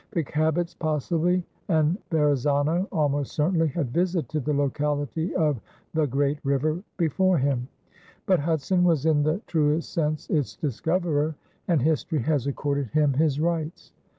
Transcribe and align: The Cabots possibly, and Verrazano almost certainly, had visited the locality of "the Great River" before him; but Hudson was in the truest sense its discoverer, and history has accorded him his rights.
The 0.09 0.23
Cabots 0.23 0.73
possibly, 0.73 1.43
and 1.67 1.95
Verrazano 2.09 2.87
almost 2.91 3.33
certainly, 3.33 3.67
had 3.67 3.93
visited 3.93 4.43
the 4.43 4.51
locality 4.55 5.35
of 5.35 5.61
"the 5.93 6.07
Great 6.07 6.39
River" 6.43 6.81
before 6.97 7.37
him; 7.37 7.67
but 8.25 8.39
Hudson 8.39 8.83
was 8.83 9.05
in 9.05 9.21
the 9.21 9.41
truest 9.45 9.93
sense 9.93 10.27
its 10.31 10.55
discoverer, 10.55 11.35
and 11.67 11.83
history 11.83 12.23
has 12.23 12.47
accorded 12.47 12.87
him 12.87 13.13
his 13.13 13.39
rights. 13.39 13.93